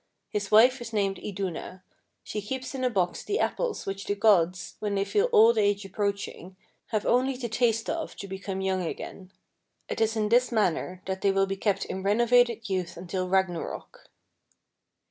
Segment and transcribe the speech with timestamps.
[0.29, 1.83] His wife is named Iduna.
[2.23, 5.85] She keeps in a box the apples which the gods, when they feel old age
[5.85, 6.55] approaching,
[6.87, 9.31] have only to taste of to become young again.
[9.87, 14.09] It is in this manner that they will be kept in renovated youth until Ragnarok."